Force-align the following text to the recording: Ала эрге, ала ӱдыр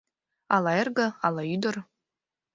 Ала 0.55 0.71
эрге, 0.81 1.07
ала 1.25 1.43
ӱдыр 1.55 1.75